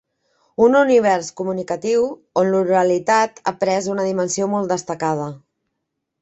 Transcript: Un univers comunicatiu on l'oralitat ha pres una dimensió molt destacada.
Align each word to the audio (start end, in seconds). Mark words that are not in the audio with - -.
Un 0.67 0.77
univers 0.77 1.27
comunicatiu 1.41 2.07
on 2.43 2.49
l'oralitat 2.53 3.43
ha 3.45 3.53
pres 3.65 3.91
una 3.97 4.07
dimensió 4.09 4.49
molt 4.55 4.75
destacada. 4.75 5.29